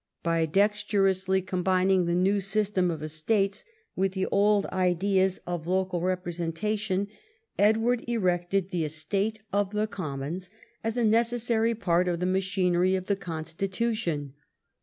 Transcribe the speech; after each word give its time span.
By 0.23 0.47
dexterously 0.47 1.43
combining 1.43 2.07
the 2.07 2.15
new 2.15 2.39
system 2.39 2.89
of 2.89 3.03
estates 3.03 3.63
with 3.95 4.13
the 4.13 4.25
old 4.31 4.65
ideas 4.73 5.39
of 5.45 5.67
local 5.67 6.01
representation, 6.01 7.07
Edward 7.59 8.03
erected 8.07 8.71
the 8.71 8.83
estate 8.83 9.43
of 9.53 9.69
the 9.73 9.85
commons 9.85 10.49
as 10.83 10.97
a 10.97 11.03
neces 11.03 11.41
sary 11.41 11.75
part 11.75 12.07
of 12.07 12.19
the 12.19 12.25
machinery 12.25 12.95
of 12.95 13.05
the 13.05 13.15
constitution. 13.15 14.33